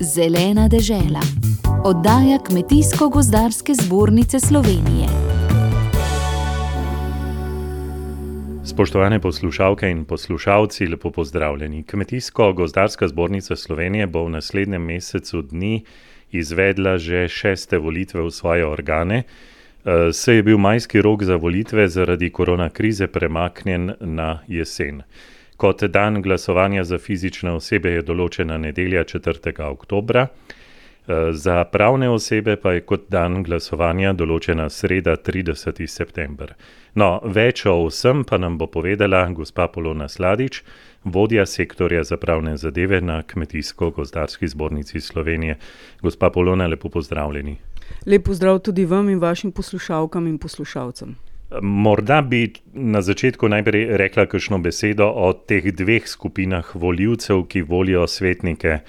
Zelena 0.00 0.68
dežela. 0.68 1.20
Oddaja 1.84 2.38
Kmetijsko-gozdarske 2.38 3.74
zbornice 3.74 4.40
Slovenije. 4.40 5.08
Spoštovane 8.64 9.20
poslušalke 9.20 9.90
in 9.90 10.04
poslušalci, 10.04 10.86
lepo 10.86 11.10
pozdravljeni. 11.10 11.82
Kmetijsko-gozdarska 11.82 13.08
zbornica 13.08 13.56
Slovenije 13.56 14.06
bo 14.06 14.24
v 14.24 14.30
naslednjem 14.30 14.82
mesecu 14.82 15.42
dni 15.42 15.84
izvedla 16.30 16.98
že 16.98 17.28
šeste 17.28 17.78
volitve 17.78 18.22
v 18.22 18.30
svoje 18.30 18.66
organe. 18.66 19.22
Eh, 19.84 20.12
se 20.12 20.34
je 20.34 20.42
bil 20.42 20.58
majski 20.58 21.02
rok 21.02 21.22
za 21.22 21.36
volitve 21.36 21.88
zaradi 21.88 22.30
korona 22.30 22.68
krize 22.68 23.06
premaknjen 23.06 23.92
na 24.00 24.38
jesen. 24.46 25.02
Kot 25.58 25.82
dan 25.82 26.22
glasovanja 26.22 26.84
za 26.84 26.98
fizične 27.02 27.50
osebe 27.58 27.90
je 27.90 28.02
določena 28.06 28.60
nedelja 28.62 29.02
4. 29.04 29.64
oktobra, 29.66 30.28
eh, 30.28 31.32
za 31.32 31.64
pravne 31.64 32.08
osebe 32.08 32.54
pa 32.56 32.72
je 32.76 32.84
kot 32.86 33.08
dan 33.10 33.42
glasovanja 33.42 34.12
določena 34.12 34.68
sreda 34.70 35.16
30. 35.16 35.86
september. 35.86 36.54
No, 36.94 37.20
več 37.24 37.66
o 37.66 37.74
vsem 37.88 38.22
pa 38.24 38.38
nam 38.38 38.58
bo 38.58 38.66
povedala 38.66 39.26
gospa 39.34 39.66
Polona 39.66 40.08
Sladič, 40.08 40.62
vodja 41.04 41.46
sektorja 41.46 42.04
za 42.04 42.16
pravne 42.16 42.56
zadeve 42.56 43.00
na 43.00 43.22
Kmetijsko-gozdarski 43.22 44.46
zbornici 44.46 45.00
Slovenije. 45.00 45.58
Gospa 46.02 46.30
Polona, 46.30 46.66
lepo 46.66 46.88
pozdravljeni. 46.88 47.58
Lep 48.06 48.24
pozdrav 48.24 48.58
tudi 48.58 48.84
vam 48.84 49.08
in 49.08 49.18
vašim 49.18 49.52
poslušalkam 49.52 50.26
in 50.26 50.38
poslušalcem. 50.38 51.16
Morda 51.62 52.22
bi 52.22 52.52
na 52.72 53.00
začetku 53.02 53.48
najprej 53.48 53.96
rekla 53.96 54.26
kakšno 54.26 54.58
besedo 54.60 55.06
o 55.08 55.32
teh 55.32 55.64
dveh 55.72 56.04
skupinah 56.04 56.74
voljivcev, 56.74 57.46
ki 57.48 57.62
volijo 57.62 58.06
svetnike 58.06 58.68
eh, 58.68 58.82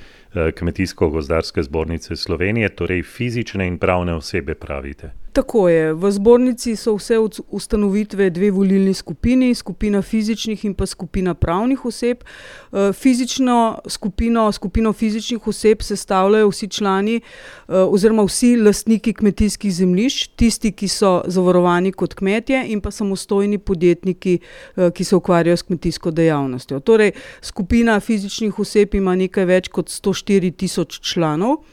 Kmetijsko-gozdarske 0.52 1.64
zbornice 1.64 2.16
Slovenije, 2.16 2.70
torej 2.76 3.04
fizične 3.04 3.68
in 3.68 3.78
pravne 3.80 4.14
osebe, 4.20 4.56
pravite. 4.56 5.14
Tako 5.40 5.70
je. 5.70 5.94
V 5.94 6.12
zbornici 6.12 6.76
so 6.76 6.98
vse 6.98 7.16
ustanovitve 7.48 8.30
dve 8.30 8.50
volilni 8.52 8.94
skupini, 8.94 9.56
skupina 9.56 10.02
fizičnih 10.02 10.66
in 10.66 10.74
pa 10.74 10.86
skupina 10.86 11.34
pravnih 11.34 11.86
oseb. 11.86 12.18
Eh, 12.24 12.92
fizično 12.94 13.80
skupino, 13.88 14.52
skupino 14.52 14.94
fizičnih 14.94 15.48
oseb 15.48 15.82
sestavljajo 15.82 16.50
vsi 16.50 16.68
člani 16.68 17.16
eh, 17.16 17.72
oziroma 17.72 18.26
vsi 18.28 18.58
lastniki 18.58 19.14
kmetijskih 19.14 19.74
zemljišč, 19.74 20.28
tisti, 20.36 20.72
ki 20.72 20.88
so 20.88 21.22
zavarovani 21.28 21.92
kot 21.92 22.14
kmetje 22.20 22.66
in 22.68 22.82
pa 22.82 22.92
samostojni 22.92 23.58
podjetniki, 23.58 24.40
eh, 24.76 24.92
ki 24.92 25.04
se 25.04 25.16
ukvarjajo 25.16 25.58
s 25.58 25.64
kmetijsko 25.72 26.12
dejavnostjo. 26.12 26.80
Torej, 26.80 27.12
skupina 27.42 28.00
fizičnih 28.00 28.60
oseb 28.60 28.96
ima 28.96 29.16
nekaj 29.16 29.46
več 29.46 29.72
kot 29.72 29.88
104 29.88 30.52
tisoč 30.52 31.00
članov. 31.00 31.64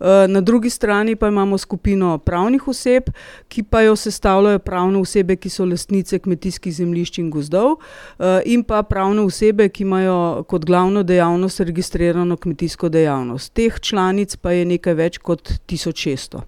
Eh, 0.00 0.28
na 0.28 0.40
drugi 0.40 0.70
strani 0.70 1.16
pa 1.16 1.28
imamo 1.28 1.58
skupino 1.58 2.18
pravnih 2.18 2.68
oseb, 2.68 3.02
ki 3.48 3.62
pa 3.62 3.80
jo 3.80 3.96
sestavljajo 3.96 4.58
pravne 4.58 4.98
osebe, 4.98 5.36
ki 5.36 5.48
so 5.48 5.64
lastnice 5.64 6.18
kmetijskih 6.18 6.74
zemljišč 6.74 7.18
in 7.18 7.30
gozdov, 7.30 7.76
eh, 8.18 8.42
in 8.44 8.64
pa 8.64 8.82
pravne 8.82 9.22
osebe, 9.22 9.68
ki 9.68 9.82
imajo 9.82 10.44
kot 10.48 10.64
glavno 10.64 11.02
dejavnost 11.02 11.60
registrirano 11.60 12.36
kmetijsko 12.36 12.88
dejavnost. 12.88 13.52
Teh 13.54 13.80
članic 13.80 14.36
pa 14.36 14.52
je 14.52 14.64
nekaj 14.64 14.94
več 14.94 15.18
kot 15.18 15.52
1600. 15.66 16.44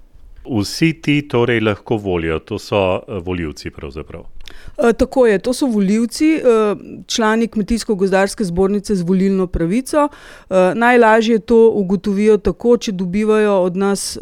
Vsi 0.48 0.92
ti 1.02 1.28
torej 1.28 1.60
lahko 1.60 1.96
volijo, 1.96 2.38
to 2.38 2.58
so 2.58 3.00
eh, 3.08 3.20
voljivci 3.24 3.70
pravzaprav. 3.70 4.37
E, 4.78 4.92
tako 4.92 5.26
je, 5.26 5.38
to 5.38 5.52
so 5.52 5.66
voljivci, 5.66 6.28
e, 6.36 6.40
člani 7.06 7.48
Kmetijsko-gozdarske 7.48 8.44
zbornice 8.44 8.94
z 8.94 9.02
volilno 9.02 9.46
pravico. 9.46 10.08
E, 10.08 10.54
najlažje 10.74 11.38
to 11.38 11.70
ugotovijo 11.74 12.38
tako, 12.38 12.76
če 12.76 12.92
dobivajo 12.92 13.60
od 13.62 13.76
nas 13.76 14.18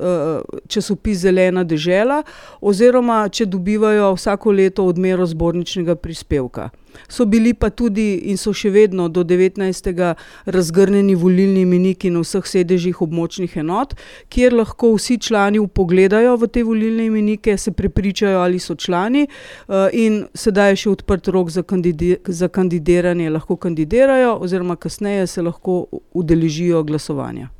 časopis 0.68 1.18
Zelena 1.18 1.64
dežela, 1.64 2.22
oziroma 2.60 3.28
če 3.28 3.46
dobivajo 3.46 4.14
vsako 4.14 4.52
leto 4.52 4.84
odmero 4.84 5.26
zborničnega 5.26 5.94
prispevka 5.94 6.70
so 7.08 7.26
bili 7.26 7.54
pa 7.54 7.70
tudi 7.70 8.14
in 8.30 8.36
so 8.36 8.52
še 8.52 8.70
vedno 8.70 9.08
do 9.08 9.24
19. 9.24 10.14
razgrnjeni 10.46 11.14
volilni 11.14 11.62
imeniki 11.66 12.10
na 12.10 12.22
vseh 12.24 12.46
sedežih 12.46 13.02
območnih 13.02 13.56
enot, 13.62 13.94
kjer 14.28 14.56
lahko 14.56 14.92
vsi 14.96 15.18
člani 15.18 15.58
upogledajo 15.62 16.36
v 16.36 16.50
te 16.52 16.64
volilne 16.64 17.06
imenike, 17.06 17.56
se 17.58 17.72
prepričajo, 17.72 18.40
ali 18.40 18.58
so 18.58 18.74
člani, 18.74 19.26
eh, 19.26 19.88
in 19.92 20.24
sedaj 20.34 20.72
je 20.72 20.76
še 20.84 20.90
odprt 20.90 21.28
rok 21.28 21.50
za, 21.50 21.62
kandidi 21.62 22.16
za 22.26 22.48
kandidiranje, 22.48 23.30
lahko 23.30 23.56
kandidirajo, 23.56 24.38
oziroma 24.40 24.76
kasneje 24.76 25.26
se 25.26 25.42
lahko 25.42 25.86
udeležijo 26.14 26.82
glasovanja. 26.82 27.50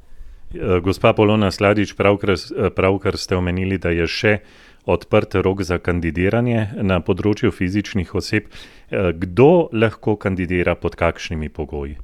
Eh, 0.54 0.80
gospa 0.80 1.12
Polona 1.12 1.50
Sladič, 1.50 1.92
pravkar, 1.92 2.30
eh, 2.30 2.70
pravkar 2.70 3.16
ste 3.16 3.36
omenili, 3.36 3.78
da 3.78 3.90
je 3.90 4.06
še 4.06 4.38
odprt 4.86 5.34
rok 5.34 5.62
za 5.62 5.78
kandidiranje 5.78 6.68
na 6.82 7.00
področju 7.00 7.50
fizičnih 7.50 8.14
oseb. 8.14 8.46
Eh, 8.46 9.12
kdo 9.12 9.68
lahko 9.72 10.16
kandidira 10.16 10.74
pod 10.74 10.96
kakšnimi 10.96 11.48
pogoji? 11.48 11.98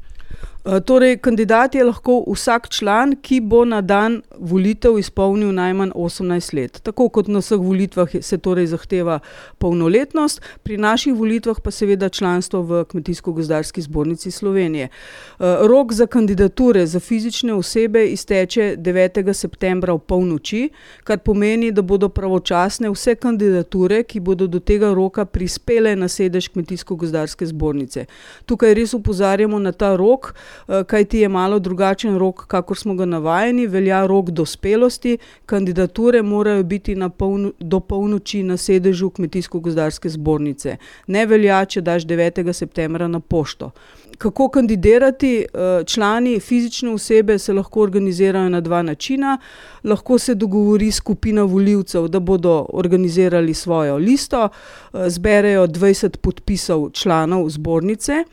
Eh, 0.65 0.81
torej, 0.81 1.17
kandidat 1.19 1.75
je 1.75 1.84
lahko 1.84 2.21
vsak 2.23 2.69
član, 2.71 3.17
ki 3.23 3.41
bo 3.41 3.65
na 3.65 3.81
dan 3.81 4.21
volitev 4.39 4.95
izpolnil 4.99 5.50
najmanj 5.50 5.91
18 5.95 6.55
let. 6.55 6.78
Tako 6.87 7.09
kot 7.09 7.27
na 7.28 7.41
vseh 7.43 7.59
volitvah 7.59 8.09
se 8.21 8.39
torej 8.39 8.69
zahteva 8.71 9.19
polnoletnost, 9.59 10.41
pri 10.62 10.77
naših 10.78 11.15
volitvah 11.19 11.59
pa 11.65 11.71
seveda 11.71 12.09
članstvo 12.09 12.62
v 12.62 12.84
Kmetijsko-gozdarski 12.84 13.83
zbornici 13.83 14.31
Slovenije. 14.31 14.84
Eh, 14.84 15.56
rok 15.67 15.93
za 15.93 16.06
kandidature 16.06 16.87
za 16.87 17.00
fizične 17.00 17.55
osebe 17.55 18.06
izteče 18.06 18.77
9. 18.79 19.34
septembra 19.34 19.93
v 19.93 19.99
polnoči, 19.99 20.71
kar 21.05 21.19
pomeni, 21.19 21.73
da 21.73 21.83
bodo 21.83 22.09
pravočasne 22.09 22.91
vse 22.91 23.15
kandidature, 23.15 24.03
ki 24.03 24.21
bodo 24.21 24.47
do 24.47 24.61
tega 24.61 24.94
roka 24.94 25.25
prispele 25.25 25.97
na 25.97 26.09
sedež 26.09 26.49
Kmetijsko-gozdarske 26.55 27.47
zbornice. 27.47 28.06
Tukaj 28.47 28.75
res 28.75 28.94
upozarjamo 28.94 29.59
na 29.59 29.73
ta 29.73 29.97
rok. 29.97 30.34
Eh, 30.69 30.85
kaj 30.85 31.05
ti 31.05 31.19
je 31.19 31.29
malo 31.29 31.59
drugačen 31.59 32.19
rok, 32.19 32.47
kakor 32.47 32.79
smo 32.79 32.95
ga 32.95 33.05
navajeni, 33.05 33.67
velja 33.67 34.07
rok 34.07 34.31
dospelosti, 34.31 35.19
kandidature 35.47 36.23
morajo 36.23 36.63
biti 36.63 36.97
polno, 37.19 37.53
do 37.61 37.81
polnoči 37.81 38.43
na 38.43 38.57
sedežu 38.57 39.11
Kmetijsko-gozdarske 39.11 40.09
zbornice. 40.09 40.77
Ne 41.07 41.27
velja, 41.27 41.65
če 41.65 41.81
daš 41.81 42.03
9. 42.07 42.53
septembra 42.53 43.09
na 43.09 43.21
pošto. 43.21 43.71
Kako 44.19 44.49
kandidirati? 44.49 45.47
Eh, 45.55 45.85
člani 45.85 46.41
fizične 46.41 46.91
osebe 46.91 47.39
se 47.39 47.53
lahko 47.53 47.81
organizirajo 47.81 48.49
na 48.49 48.61
dva 48.61 48.83
načina. 48.83 49.39
Lahko 49.85 50.19
se 50.19 50.35
dogovori 50.35 50.91
skupina 50.91 51.43
voljivcev, 51.43 52.09
da 52.09 52.21
bodo 52.21 52.67
organizirali 52.73 53.55
svojo 53.55 53.97
listo, 53.97 54.49
eh, 54.49 55.11
zberejo 55.11 55.67
20 55.67 56.17
podpisov 56.17 56.91
članov 56.91 57.49
zbornice. 57.51 58.25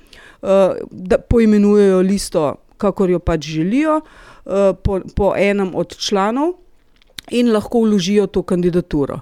Eh, 0.42 0.74
da 0.92 1.18
poimenujejo 1.18 2.00
listo, 2.02 2.56
kakor 2.78 3.10
jo 3.10 3.20
pač 3.20 3.44
želijo, 3.46 3.98
eh, 4.00 4.74
po, 4.84 5.00
po 5.16 5.34
enem 5.38 5.76
od 5.76 5.98
članov 5.98 6.54
in 7.30 7.52
lahko 7.52 7.82
vložijo 7.82 8.28
to 8.28 8.44
kandidaturo. 8.44 9.20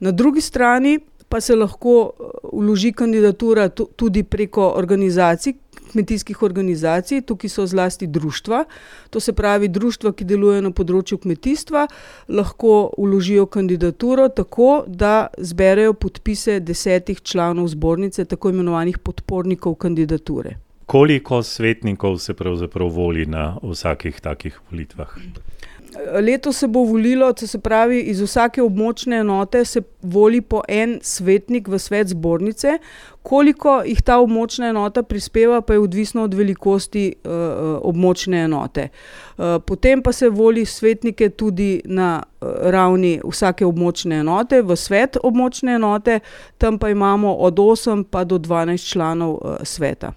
Na 0.00 0.10
drugi 0.10 0.40
strani 0.40 0.98
pa 1.28 1.40
se 1.40 1.56
lahko 1.56 2.10
vloži 2.52 2.92
kandidatura 2.92 3.68
tudi 3.68 4.22
preko 4.22 4.72
organizacij, 4.76 5.54
kmetijskih 5.88 6.42
organizacij, 6.42 7.22
tukaj 7.26 7.50
so 7.50 7.66
zlasti 7.66 8.06
društva, 8.06 8.64
to 9.10 9.20
se 9.20 9.32
pravi 9.32 9.68
društva, 9.68 10.12
ki 10.12 10.24
delujejo 10.28 10.62
na 10.68 10.70
področju 10.70 11.18
kmetijstva, 11.24 11.86
lahko 12.28 12.92
vložijo 12.98 13.46
kandidaturo 13.46 14.28
tako, 14.28 14.84
da 14.86 15.28
zberejo 15.38 15.94
podpise 15.94 16.60
desetih 16.60 17.20
članov 17.22 17.68
zbornice, 17.74 18.24
tako 18.24 18.54
imenovanih 18.54 18.98
podpornikov 18.98 19.74
kandidature. 19.74 20.58
Koliko 20.88 21.42
svetnikov 21.42 22.18
se 22.18 22.34
pravzaprav 22.34 22.88
voli 22.88 23.26
na 23.26 23.58
vsakih 23.62 24.20
takih 24.20 24.60
volitvah? 24.70 25.12
Leto 26.20 26.52
se 26.52 26.66
bo 26.68 26.80
volilo, 26.80 27.32
se 27.36 27.58
pravi, 27.58 28.00
iz 28.00 28.20
vsake 28.20 28.62
območne 28.62 29.16
enote 29.20 29.64
se 29.64 29.82
voli 30.02 30.40
po 30.40 30.62
en 30.68 30.98
svetnik 31.02 31.68
v 31.68 31.78
svet 31.78 32.08
zbornice. 32.08 32.78
Koliko 33.22 33.82
jih 33.84 34.02
ta 34.02 34.18
območna 34.18 34.68
enota 34.68 35.02
prispeva, 35.02 35.60
pa 35.60 35.72
je 35.72 35.78
odvisno 35.78 36.22
od 36.22 36.34
velikosti 36.34 37.14
uh, 37.24 37.32
območne 37.82 38.44
enote. 38.44 38.88
Uh, 38.88 39.58
potem 39.66 40.02
pa 40.02 40.12
se 40.12 40.28
voli 40.28 40.64
svetnike 40.64 41.28
tudi 41.28 41.82
na 41.84 42.22
uh, 42.22 42.48
ravni 42.70 43.18
vsake 43.24 43.66
območne 43.66 44.22
enote, 44.22 44.62
v 44.62 44.76
svet 44.76 45.18
območne 45.22 45.74
enote, 45.76 46.20
tam 46.58 46.78
pa 46.78 46.90
imamo 46.90 47.34
od 47.34 47.58
8 47.58 48.04
pa 48.10 48.24
do 48.24 48.38
12 48.38 48.90
članov 48.92 49.34
uh, 49.34 49.56
sveta. 49.62 50.12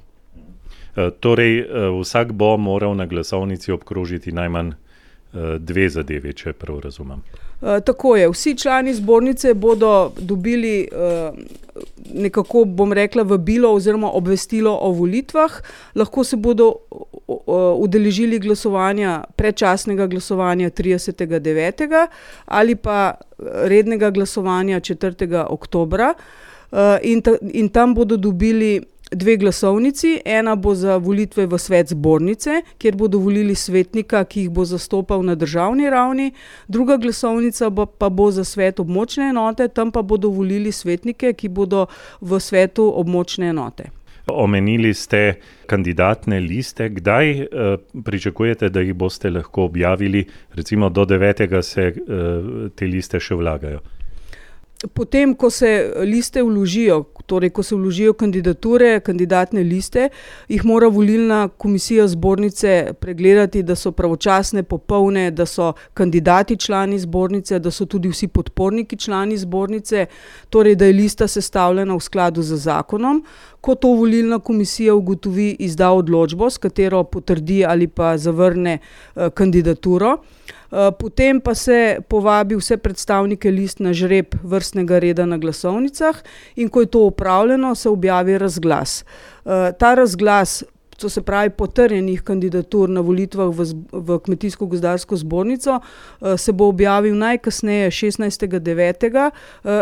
Torej, 1.19 1.65
vsak 2.01 2.33
bo 2.35 2.57
moral 2.57 2.95
na 2.95 3.05
glasovnici 3.07 3.71
obkrožiti 3.71 4.31
najmanj 4.31 4.73
dve 5.59 5.89
zadevi, 5.89 6.33
če 6.33 6.53
prav 6.53 6.79
razumem. 6.79 7.21
Tako 7.61 8.15
je. 8.15 8.29
Vsi 8.29 8.55
člani 8.57 8.93
zbornice 8.93 9.53
bodo 9.53 10.11
dobili 10.17 10.87
nekako, 12.13 12.65
bom 12.65 12.93
rekla, 12.93 13.23
vabilo 13.23 13.73
oziroma 13.73 14.09
obvestilo 14.11 14.73
o 14.81 14.91
volitvah. 14.91 15.61
Lahko 15.95 16.23
se 16.23 16.35
bodo 16.35 16.73
udeležili 17.77 18.39
glasovanja, 18.39 19.23
predčasnega 19.35 20.07
glasovanja 20.07 20.69
30.9. 20.69 22.07
ali 22.45 22.75
pa 22.75 23.13
rednega 23.39 24.09
glasovanja 24.09 24.79
4. 24.79 25.45
oktobra. 25.49 26.13
In, 27.03 27.21
ta, 27.21 27.35
in 27.51 27.69
tam 27.69 27.93
bodo 27.95 28.17
dobili 28.17 28.81
dve 29.11 29.37
glasovnici. 29.37 30.21
Ena 30.25 30.55
bo 30.55 30.75
za 30.75 30.97
volitve 30.97 31.45
v 31.45 31.59
svet 31.59 31.89
zbornice, 31.89 32.61
kjer 32.77 32.95
bodo 32.95 33.19
volili 33.19 33.55
svetnika, 33.55 34.23
ki 34.23 34.45
jih 34.45 34.49
bo 34.49 34.65
zastopal 34.65 35.23
na 35.23 35.35
državni 35.35 35.89
ravni, 35.89 36.31
druga 36.67 36.97
glasovnica 36.97 37.69
bo, 37.69 37.85
pa 37.85 38.09
bo 38.09 38.31
za 38.31 38.43
svet 38.43 38.79
območne 38.79 39.29
enote, 39.29 39.67
tam 39.67 39.91
pa 39.91 40.01
bodo 40.01 40.29
volili 40.29 40.71
svetnike, 40.71 41.33
ki 41.33 41.49
bodo 41.49 41.87
v 42.21 42.39
svetu 42.39 42.91
območne 42.95 43.51
enote. 43.51 43.91
Omenili 44.27 44.93
ste 44.93 45.41
kandidatne 45.65 46.39
liste. 46.39 46.89
Kdaj 46.89 47.31
eh, 47.31 47.47
pričakujete, 48.05 48.69
da 48.69 48.81
jih 48.81 48.93
boste 48.93 49.29
lahko 49.29 49.63
objavili? 49.63 50.25
Recimo 50.53 50.89
do 50.89 51.05
9. 51.05 51.61
se 51.61 51.81
eh, 51.81 51.95
te 52.75 52.85
liste 52.85 53.19
še 53.19 53.35
vlagajo. 53.35 53.81
Potem, 54.93 55.35
ko 55.35 55.49
se 55.49 55.93
liste 56.05 56.41
vložijo, 56.43 57.03
torej 57.31 57.49
ko 57.55 57.63
se 57.63 57.75
vložijo 57.75 58.13
kandidature, 58.13 58.99
kandidatne 58.99 59.63
liste, 59.63 60.09
jih 60.51 60.65
mora 60.67 60.89
volilna 60.91 61.47
komisija 61.47 62.07
zbornice 62.11 62.93
pregledati, 62.99 63.63
da 63.63 63.75
so 63.79 63.93
pravočasne, 63.95 64.63
popolne, 64.63 65.29
da 65.31 65.45
so 65.47 65.71
kandidati 65.93 66.57
člani 66.59 66.99
zbornice, 66.99 67.59
da 67.59 67.71
so 67.71 67.87
tudi 67.87 68.11
vsi 68.11 68.27
podporniki 68.27 68.99
člani 68.99 69.37
zbornice, 69.37 70.05
torej 70.49 70.75
da 70.75 70.89
je 70.89 70.97
lista 70.97 71.27
sestavljena 71.27 71.95
v 71.95 72.03
skladu 72.03 72.43
z 72.43 72.59
zakonom. 72.67 73.23
Ko 73.61 73.75
to 73.75 73.93
volilna 73.95 74.39
komisija 74.39 74.95
ugotovi, 74.95 75.55
izda 75.59 75.91
odločbo, 75.95 76.49
s 76.49 76.57
katero 76.57 77.03
potrdi 77.03 77.63
ali 77.65 77.87
pa 77.87 78.17
zavrne 78.17 78.79
eh, 78.79 79.29
kandidaturo. 79.29 80.17
Eh, 80.71 80.91
potem 80.91 81.41
pa 81.41 81.51
se 81.55 81.97
povabi 82.07 82.55
vse 82.55 82.77
predstavnike 82.77 83.51
list 83.51 83.79
na 83.83 83.91
žreb 83.93 84.35
vrstnega 84.43 84.99
reda 85.03 85.25
na 85.25 85.37
glasovnicah, 85.37 86.15
in 86.55 86.69
ko 86.69 86.81
je 86.81 86.87
to 86.87 87.01
upravljeno, 87.21 87.75
se 87.75 87.89
objavi 87.89 88.37
razglas. 88.37 89.05
Eh, 89.45 89.71
ta 89.79 89.93
razglas 89.93 90.63
to 91.01 91.09
se 91.09 91.21
pravi 91.21 91.49
potrjenih 91.49 92.21
kandidatur 92.21 92.89
na 92.89 93.01
volitvah 93.01 93.49
v, 93.49 93.63
v 93.91 94.19
Kmetijsko-gozdarsko 94.19 95.15
zbornico, 95.17 95.79
eh, 96.21 96.37
se 96.37 96.51
bo 96.51 96.67
objavil 96.67 97.15
najkasneje 97.17 97.91
16.9., 97.91 99.31
eh, 99.31 99.31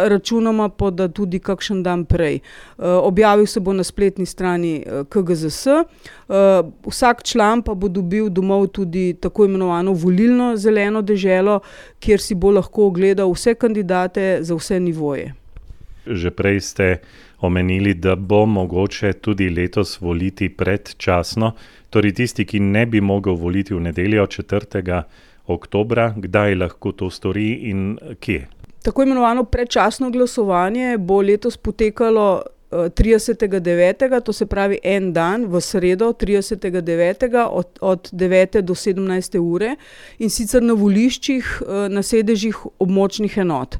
računoma 0.09 0.69
pa 0.69 0.89
da 0.89 1.07
tudi 1.07 1.39
kakšen 1.39 1.83
dan 1.83 2.05
prej. 2.05 2.39
Objavil 2.77 3.45
se 3.45 3.59
bo 3.59 3.73
na 3.73 3.83
spletni 3.83 4.25
strani 4.25 4.83
KGZS, 5.09 5.67
vsak 6.87 7.23
član 7.23 7.61
pa 7.61 7.73
bo 7.73 7.87
dobil 7.87 8.29
domov 8.29 8.67
tudi 8.67 9.13
tako 9.19 9.45
imenovano 9.45 9.93
volilno 9.93 10.55
zeleno 10.57 11.01
deželo, 11.01 11.59
kjer 11.99 12.21
si 12.21 12.35
bo 12.35 12.51
lahko 12.51 12.87
ogledal 12.87 13.31
vse 13.31 13.53
kandidate 13.53 14.37
za 14.41 14.55
vse 14.55 14.79
nivoje. 14.79 15.33
Že 16.07 16.31
prej 16.31 16.59
ste 16.61 16.87
omenili, 17.41 17.93
da 17.93 18.15
bo 18.15 18.45
mogoče 18.45 19.13
tudi 19.13 19.49
letos 19.49 20.01
voliti 20.01 20.49
predčasno. 20.49 21.51
Torej, 21.89 22.13
tisti, 22.13 22.45
ki 22.45 22.59
ne 22.59 22.85
bi 22.85 23.01
mogel 23.01 23.35
voliti 23.35 23.73
v 23.73 23.79
nedeljo 23.79 24.25
4. 24.27 25.01
oktobra, 25.47 26.13
kdaj 26.17 26.55
lahko 26.55 26.91
to 26.91 27.09
stori 27.09 27.51
in 27.71 27.97
kje? 28.19 28.47
Tako 28.83 29.03
imenovano 29.03 29.43
predčasno 29.43 30.09
glasovanje 30.09 30.97
bo 30.97 31.21
letos 31.21 31.57
potekalo. 31.57 32.41
30.9., 32.71 34.21
to 34.21 34.33
se 34.33 34.45
pravi 34.45 34.79
en 34.83 35.13
dan 35.13 35.45
v 35.45 35.61
sredo, 35.61 36.11
30.9. 36.13 37.47
Od, 37.49 37.79
od 37.81 38.09
9. 38.13 38.61
do 38.61 38.73
17. 38.73 39.39
ure 39.39 39.75
in 40.19 40.29
sicer 40.29 40.61
na 40.61 40.73
voliščih, 40.73 41.61
na 41.89 42.03
sedežih 42.05 42.57
območnih 42.79 43.37
enot. 43.41 43.79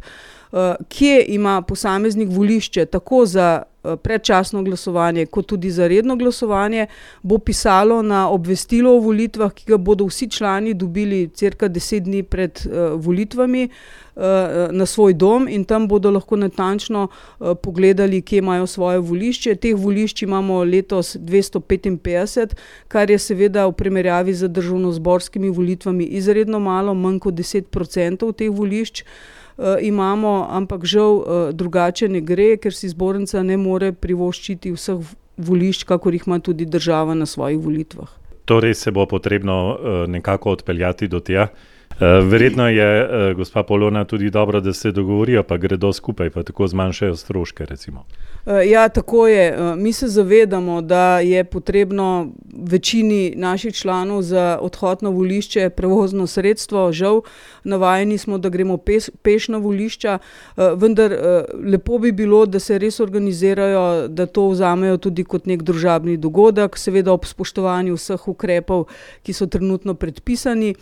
Eh, 0.54 0.76
kje 0.90 1.26
ima 1.28 1.62
posameznik 1.62 2.30
volišče, 2.32 2.86
tako 2.86 3.26
za 3.26 3.64
eh, 3.64 3.69
predčasno 3.84 4.64
glasovanje, 4.64 5.26
kot 5.26 5.46
tudi 5.46 5.72
za 5.72 5.88
redno 5.88 6.16
glasovanje, 6.16 6.88
bo 7.22 7.38
pisalo 7.38 8.02
na 8.02 8.30
obvestilo 8.30 8.92
o 8.96 9.00
volitvah, 9.00 9.54
ki 9.54 9.64
ga 9.68 9.78
bodo 9.78 10.06
vsi 10.06 10.30
člani 10.30 10.74
dobili 10.74 11.30
crka 11.34 11.68
deset 11.68 12.04
dni 12.04 12.24
pred 12.24 12.60
uh, 12.66 13.00
volitvami 13.02 13.70
uh, 13.70 14.24
na 14.72 14.86
svoj 14.86 15.14
dom 15.14 15.48
in 15.48 15.64
tam 15.64 15.88
bodo 15.88 16.12
lahko 16.12 16.36
natančno 16.36 17.08
uh, 17.08 17.56
pogledali, 17.64 18.22
kje 18.22 18.38
imajo 18.44 18.68
svoje 18.68 19.00
volišče. 19.00 19.56
Teh 19.56 19.76
volišč 19.76 20.24
imamo 20.24 20.64
letos 20.64 21.16
255, 21.16 22.56
kar 22.88 23.12
je 23.12 23.20
seveda 23.20 23.66
v 23.68 23.74
primerjavi 23.74 24.34
z 24.34 24.48
državno-zborskimi 24.48 25.50
volitvami 25.50 26.04
izredno 26.04 26.60
malo, 26.60 26.94
manj 26.94 27.20
kot 27.20 27.34
10% 27.34 28.34
teh 28.34 28.52
volišč. 28.52 29.02
Eh, 29.02 29.39
imamo, 29.82 30.48
ampak 30.50 30.86
žal 30.86 31.16
uh, 31.16 31.26
drugače 31.54 32.10
ne 32.10 32.22
gre, 32.22 32.58
ker 32.58 32.74
si 32.74 32.90
zbornica 32.90 33.44
ne 33.44 33.58
more 33.58 33.92
privoščiti 33.92 34.72
vseh 34.76 35.12
volišč, 35.38 35.84
kakor 35.88 36.16
jih 36.16 36.28
ima 36.28 36.40
tudi 36.40 36.66
država 36.66 37.16
na 37.16 37.26
svojih 37.26 37.60
volitvah. 37.60 38.10
Torej 38.46 38.74
se 38.74 38.92
bo 38.92 39.06
potrebno 39.06 39.58
uh, 39.74 40.10
nekako 40.10 40.52
odpeljati 40.52 41.08
do 41.08 41.20
tja. 41.20 41.48
Uh, 41.90 42.30
verjetno 42.32 42.70
je, 42.70 43.04
uh, 43.04 43.38
gospa 43.38 43.64
Polona, 43.64 44.06
tudi 44.06 44.30
dobro, 44.30 44.62
da 44.62 44.74
se 44.74 44.92
dogovorijo, 44.92 45.44
pa 45.44 45.58
gredo 45.58 45.94
skupaj, 45.94 46.30
pa 46.30 46.44
tako 46.44 46.68
zmanjšajo 46.68 47.16
stroške. 47.16 47.66
Recimo. 47.66 48.06
Eh, 48.46 48.70
ja, 48.70 48.90
tako 48.90 49.28
je. 49.28 49.48
Eh, 49.48 49.76
mi 49.76 49.94
se 49.94 50.08
zavedamo, 50.08 50.82
da 50.82 51.20
je 51.20 51.44
potrebno 51.44 52.28
večini 52.70 53.34
naših 53.36 53.76
članov 53.76 54.22
za 54.22 54.60
odhod 54.62 55.04
na 55.04 55.10
volišče 55.10 55.70
prevozno 55.70 56.28
sredstvo. 56.28 56.92
Žal, 56.92 57.22
navajeni 57.64 58.18
smo, 58.18 58.38
da 58.38 58.50
gremo 58.50 58.78
peš, 58.78 59.10
peš 59.22 59.48
na 59.48 59.58
volišča, 59.58 60.18
eh, 60.58 60.62
vendar 60.76 61.16
lepo 61.64 61.98
bi 61.98 62.12
bilo, 62.12 62.46
da 62.46 62.60
se 62.60 62.78
res 62.78 63.00
organizirajo, 63.00 64.08
da 64.08 64.26
to 64.26 64.48
vzamejo 64.48 64.98
tudi 64.98 65.24
kot 65.24 65.46
nek 65.46 65.62
družabni 65.62 66.18
dogodek, 66.18 66.78
seveda 66.78 67.14
ob 67.14 67.26
spoštovanju 67.26 67.94
vseh 67.94 68.28
ukrepov, 68.28 68.86
ki 69.24 69.34
so 69.34 69.46
trenutno 69.46 69.94
predpisani. 69.94 70.76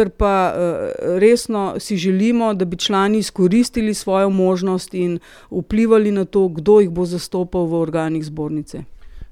Vendar 0.00 0.16
pa 0.16 0.54
resno 1.18 1.74
si 1.78 1.96
želimo, 1.96 2.54
da 2.54 2.64
bi 2.64 2.76
člani 2.76 3.18
izkoristili 3.18 3.94
svojo 3.94 4.30
možnost 4.30 4.94
in 4.94 5.18
vplivali 5.50 6.10
na 6.10 6.24
to, 6.24 6.48
kdo 6.48 6.80
jih 6.80 6.88
bo 6.90 7.04
zastopal 7.04 7.66
v 7.66 7.74
organih 7.74 8.24
zbornice. 8.24 8.82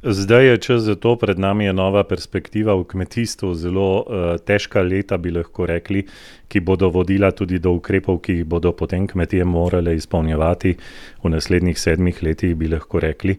Zdaj 0.03 0.47
je 0.47 0.59
čas 0.59 0.83
za 0.83 0.95
to, 0.95 1.17
pred 1.17 1.39
nami 1.39 1.65
je 1.65 1.73
nova 1.73 2.05
perspektiva 2.05 2.75
v 2.75 2.85
kmetijstvu, 2.85 3.55
zelo 3.55 4.05
uh, 4.05 4.37
težka 4.45 4.83
leta, 4.83 5.17
bi 5.17 5.31
lahko 5.31 5.67
rekli, 5.67 6.05
ki 6.49 6.61
bodo 6.61 6.91
vodila 6.91 7.31
tudi 7.31 7.59
do 7.59 7.73
ukrepov, 7.73 8.21
ki 8.21 8.33
jih 8.33 8.45
bodo 8.45 8.73
potem 8.73 9.07
kmetije 9.07 9.45
morale 9.45 9.97
izpolnjevati 9.97 10.77
v 11.25 11.29
naslednjih 11.33 11.81
sedmih 11.81 12.23
letih, 12.23 12.55
bi 12.57 12.69
lahko 12.69 13.01
rekli. 13.01 13.39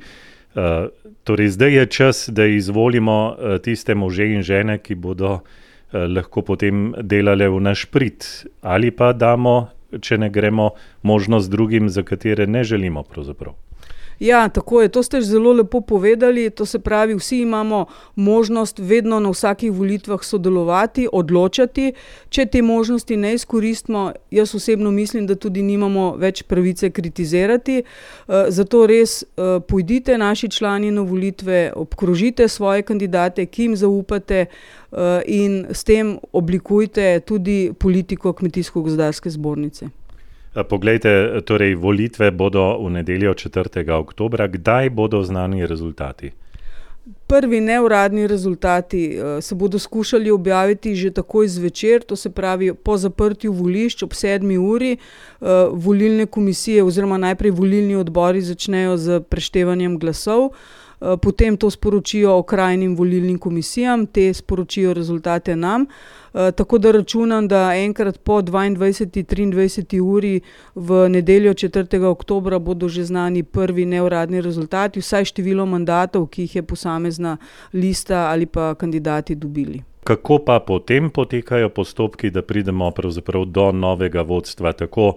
Uh, 0.55 0.89
torej, 1.23 1.53
zdaj 1.61 1.73
je 1.73 1.85
čas, 1.85 2.29
da 2.29 2.45
izvolimo 2.45 3.35
uh, 3.37 3.61
tiste 3.61 3.95
može 3.95 4.25
in 4.25 4.41
žene, 4.41 4.77
ki 4.77 4.95
bodo 4.95 5.33
uh, 5.33 5.41
lahko 5.93 6.41
potem 6.41 6.93
delale 7.01 7.49
v 7.49 7.61
naš 7.61 7.85
prid, 7.89 8.25
ali 8.61 8.91
pa 8.91 9.13
damo, 9.13 9.69
če 10.01 10.17
ne 10.17 10.29
gremo, 10.29 10.71
možnost 11.01 11.49
drugim, 11.51 11.89
za 11.89 12.03
katere 12.03 12.47
ne 12.47 12.63
želimo 12.63 13.03
pravzaprav. 13.03 13.55
Ja, 14.19 14.49
tako 14.49 14.81
je. 14.81 14.89
To 14.89 15.03
ste 15.03 15.21
zelo 15.21 15.53
lepo 15.53 15.81
povedali. 15.81 16.49
To 16.49 16.65
se 16.65 16.79
pravi, 16.79 17.15
vsi 17.15 17.39
imamo 17.39 17.85
možnost 18.15 18.79
vedno 18.79 19.19
na 19.19 19.29
vsakih 19.29 19.71
volitvah 19.71 20.23
sodelovati, 20.23 21.07
odločati. 21.13 21.93
Če 22.29 22.45
te 22.45 22.61
možnosti 22.61 23.17
ne 23.17 23.33
izkoristimo, 23.33 24.11
jaz 24.31 24.55
osebno 24.55 24.91
mislim, 24.91 25.27
da 25.27 25.35
tudi 25.35 25.61
nimamo 25.61 26.15
več 26.15 26.43
pravice 26.43 26.89
kritizirati. 26.89 27.77
Eh, 27.77 28.45
zato 28.49 28.85
res 28.87 29.23
eh, 29.23 29.59
pojdite 29.67 30.17
naši 30.17 30.49
člani 30.49 30.91
na 30.91 31.01
volitve, 31.01 31.71
obkrožite 31.75 32.47
svoje 32.47 32.81
kandidate, 32.81 33.45
ki 33.45 33.63
jim 33.63 33.75
zaupate. 33.75 34.45
Uh, 34.91 35.21
in 35.25 35.67
s 35.69 35.83
tem 35.83 36.15
oblikujte 36.33 37.19
tudi 37.19 37.71
politiko 37.77 38.33
Kmetijsko-gozdarske 38.33 39.29
zbornice. 39.29 39.89
Eh, 40.55 40.63
poglejte, 40.63 41.41
torej 41.45 41.75
volitve 41.75 42.31
bodo 42.31 42.81
v 42.81 42.89
nedeljo 42.89 43.33
4. 43.33 43.85
oktober. 43.93 44.49
Kdaj 44.49 44.89
bodo 44.89 45.23
znani 45.23 45.65
rezultati? 45.65 46.31
Prvi 47.27 47.61
neuradni 47.61 48.27
rezultati 48.27 49.17
uh, 49.17 49.43
se 49.43 49.55
bodo 49.55 49.79
skušali 49.79 50.31
objaviti 50.31 50.95
že 50.95 51.11
takoj 51.11 51.47
zvečer, 51.47 52.03
to 52.03 52.15
se 52.15 52.29
pravi 52.29 52.73
po 52.73 52.97
zaprtju 52.97 53.53
volišč 53.53 54.03
ob 54.03 54.11
7. 54.11 54.57
uri. 54.57 54.97
Uh, 55.41 55.47
volilne 55.73 56.25
komisije 56.25 56.83
oziroma 56.83 57.17
najprej 57.17 57.51
volilni 57.51 57.95
odbori 57.95 58.41
začnejo 58.41 58.97
z 58.97 59.21
preštevanjem 59.29 59.99
glasov. 59.99 60.49
Potem 61.21 61.57
to 61.57 61.69
sporočijo 61.69 62.37
okrajnim 62.37 62.95
volilnim 62.95 63.37
komisijam, 63.37 64.05
te 64.07 64.33
sporočijo 64.33 64.93
rezultate 64.93 65.55
nam. 65.55 65.85
Tako 66.31 66.77
da 66.77 66.91
računam, 66.91 67.47
da 67.47 67.75
enkrat 67.75 68.19
po 68.23 68.41
22. 68.41 69.25
23. 69.25 69.99
uri 70.01 70.41
v 70.75 71.09
nedeljo 71.09 71.53
4. 71.53 72.03
oktobra 72.05 72.59
bodo 72.59 72.87
že 72.87 73.03
znani 73.03 73.43
prvi 73.43 73.85
neuradni 73.85 74.41
rezultati, 74.41 74.99
vsaj 74.99 75.25
število 75.25 75.65
mandatov, 75.65 76.27
ki 76.27 76.41
jih 76.41 76.55
je 76.55 76.63
posamezna 76.63 77.37
lista 77.73 78.29
ali 78.29 78.45
pa 78.45 78.75
kandidati 78.75 79.35
dobili. 79.35 79.83
Kako 80.03 80.39
pa 80.45 80.59
potem 80.59 81.09
potekajo 81.09 81.69
postopki, 81.69 82.29
da 82.29 82.41
pridemo 82.41 82.91
do 83.45 83.71
novega 83.71 84.21
vodstva, 84.21 84.73
tako 84.73 85.13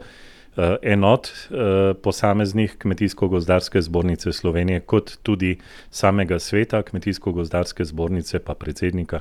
enot 0.82 1.26
uh, 1.26 1.56
posameznih 2.02 2.76
Kmetijsko-gozdarske 2.78 3.80
zbornice 3.82 4.32
Slovenije, 4.32 4.80
kot 4.80 5.16
tudi 5.22 5.56
samega 5.90 6.38
sveta 6.38 6.82
Kmetijsko-gozdarske 6.82 7.84
zbornice, 7.84 8.38
pa 8.38 8.54
predsednika? 8.54 9.20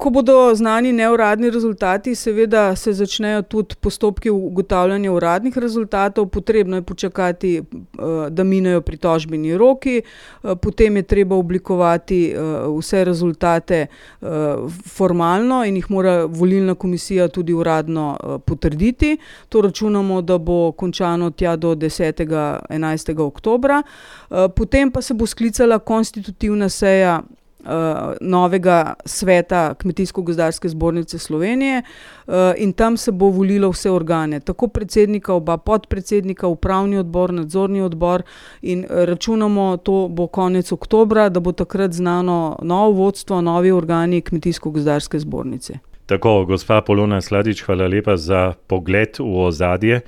Ko 0.00 0.10
bodo 0.10 0.54
znani 0.54 0.92
neuradni 0.92 1.50
rezultati, 1.50 2.14
seveda 2.14 2.76
se 2.76 2.92
začnejo 2.92 3.42
tudi 3.42 3.74
postopki 3.80 4.30
ugotavljanja 4.30 5.12
uradnih 5.12 5.58
rezultatov. 5.58 6.26
Potrebno 6.26 6.76
je 6.76 6.82
počakati, 6.82 7.56
eh, 7.58 7.79
da 8.30 8.44
minejo 8.44 8.80
pritožbeni 8.80 9.56
roki, 9.58 10.02
eh, 10.02 10.54
potem 10.56 10.96
je 10.96 11.02
treba 11.02 11.36
oblikovati 11.36 12.30
eh, 12.30 12.38
vse 12.78 13.04
rezultate 13.04 13.86
formalno 14.86 15.64
in 15.64 15.76
jih 15.76 15.90
mora 15.90 16.24
volilna 16.24 16.74
komisija 16.74 17.28
tudi 17.28 17.52
uradno 17.52 18.16
potrditi. 18.44 19.16
To 19.48 19.60
računamo, 19.60 20.22
da 20.22 20.38
bo 20.38 20.72
končano 20.72 21.30
tja 21.30 21.56
do 21.56 21.74
10. 21.74 22.26
11. 22.70 23.20
oktobra. 23.20 23.82
Potem 24.56 24.90
pa 24.90 25.02
se 25.02 25.14
bo 25.14 25.26
sklicala 25.26 25.78
konstitutivna 25.78 26.68
seja 26.68 27.22
uh, 27.64 28.14
novega 28.20 28.94
sveta 29.04 29.74
Kmetijsko-gozdarske 29.74 30.68
zbornice 30.68 31.18
Slovenije 31.18 31.82
uh, 31.82 32.34
in 32.56 32.72
tam 32.72 32.96
se 32.96 33.12
bo 33.12 33.26
volilo 33.26 33.70
vse 33.70 33.90
organe, 33.90 34.40
tako 34.40 34.68
predsednika, 34.68 35.34
oba 35.34 35.56
podpredsednika, 35.56 36.46
upravni 36.46 36.98
odbor, 36.98 37.32
nadzorni 37.32 37.80
odbor 37.82 38.22
in 38.62 38.84
eh, 38.84 39.06
računamo, 39.06 39.76
to 39.76 40.08
bo 40.08 40.26
konec 40.26 40.72
oktobra, 40.72 41.28
da 41.28 41.40
bo 41.40 41.52
takrat 41.52 41.92
znano 41.92 42.58
novo 42.62 42.90
vodstvo, 42.90 43.40
novi 43.40 43.72
organi 43.72 44.20
Kmetijsko-gozdarske 44.20 45.18
zbornice. 45.18 45.78
Tako, 46.06 46.44
gospa 46.44 46.80
Polona 46.80 47.20
Sladič, 47.20 47.62
hvala 47.62 47.86
lepa 47.86 48.16
za 48.16 48.52
pogled 48.66 49.18
v 49.18 49.44
ozadje. 49.46 50.00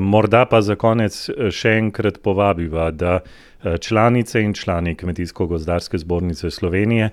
Morda 0.00 0.46
pa 0.48 0.62
za 0.64 0.76
konec 0.80 1.12
še 1.52 1.74
enkrat 1.76 2.22
povabiva, 2.24 2.88
da 2.90 3.18
članice 3.80 4.42
in 4.42 4.54
člani 4.54 4.94
Kmetijsko-gozdarske 4.94 5.98
zbornice 5.98 6.50
Slovenije 6.50 7.10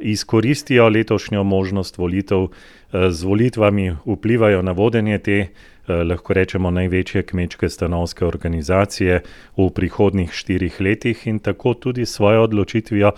izkoristijo 0.00 0.88
letošnjo 0.88 1.42
možnost 1.42 1.98
volitev, 1.98 2.42
eh, 2.42 3.10
z 3.10 3.22
volitvami 3.22 3.96
vplivajo 4.06 4.62
na 4.62 4.72
vodenje 4.72 5.18
te, 5.18 5.32
eh, 5.32 5.48
lahko 5.92 6.32
rečemo, 6.32 6.70
največje 6.70 7.22
kmečke 7.22 7.68
stanovske 7.68 8.24
organizacije 8.24 9.22
v 9.56 9.70
prihodnih 9.70 10.32
štirih 10.32 10.80
letih 10.80 11.26
in 11.26 11.38
tako 11.38 11.74
tudi 11.74 12.06
svojo 12.06 12.42
odločitvijo 12.42 13.12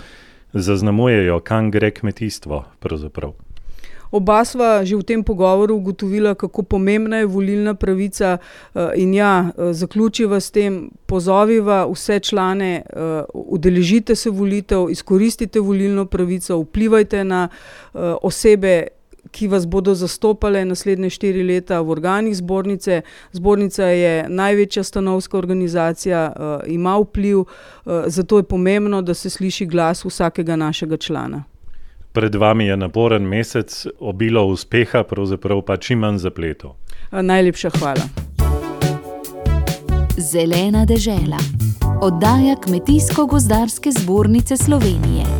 zaznamujejo, 0.52 1.40
kam 1.40 1.70
gre 1.70 1.90
kmetijstvo 1.90 2.64
pravzaprav. 2.80 3.47
Oba 4.10 4.44
sva 4.44 4.84
že 4.84 4.96
v 4.96 5.04
tem 5.04 5.20
pogovoru 5.24 5.76
ugotovila, 5.76 6.34
kako 6.34 6.62
pomembna 6.62 7.20
je 7.20 7.26
volilna 7.26 7.74
pravica, 7.74 8.38
eh, 8.38 8.92
in 8.96 9.14
ja, 9.14 9.52
eh, 9.52 9.72
zaključiva 9.72 10.40
s 10.40 10.50
tem, 10.50 10.90
pozoviva 11.06 11.86
vse 11.86 12.20
člane, 12.20 12.82
eh, 12.82 13.24
udeležite 13.34 14.14
se 14.14 14.30
volitev, 14.30 14.90
izkoristite 14.90 15.60
volilno 15.60 16.06
pravico, 16.06 16.58
vplivajte 16.58 17.24
na 17.24 17.48
osebe. 18.22 18.86
Ki 19.30 19.48
vas 19.48 19.66
bodo 19.66 19.94
zastopale 19.94 20.64
naslednje 20.64 21.10
štiri 21.10 21.42
leta 21.42 21.80
v 21.80 21.90
organih 21.90 22.36
zbornice. 22.36 23.02
Zbornica 23.32 23.84
je 23.84 24.24
največja 24.28 24.82
stanovska 24.82 25.38
organizacija, 25.38 26.32
uh, 26.32 26.72
ima 26.72 26.96
vpliv, 26.96 27.38
uh, 27.38 27.46
zato 28.06 28.36
je 28.36 28.42
pomembno, 28.42 29.02
da 29.02 29.14
se 29.14 29.30
sliši 29.30 29.66
glas 29.66 30.04
vsakega 30.04 30.56
našega 30.56 30.96
člana. 30.96 31.44
Pred 32.18 32.34
vami 32.34 32.66
je 32.66 32.76
naporen 32.76 33.22
mesec, 33.22 33.86
obilo 33.98 34.42
uspeha, 34.46 35.04
pravzaprav 35.06 35.60
pa 35.62 35.76
čim 35.76 35.98
manj 36.02 36.16
zapletov. 36.18 36.74
Najlepša 37.12 37.70
hvala. 37.78 38.06
Zelena 40.18 40.82
dežela, 40.82 41.38
oddaja 42.02 42.56
Kmetijsko-gozdarske 42.58 43.94
zbornice 44.00 44.58
Slovenije. 44.58 45.30